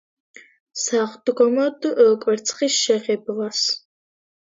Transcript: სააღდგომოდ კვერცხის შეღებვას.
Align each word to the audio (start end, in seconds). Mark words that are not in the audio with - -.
სააღდგომოდ 0.83 1.89
კვერცხის 2.25 2.81
შეღებვას. 2.89 3.65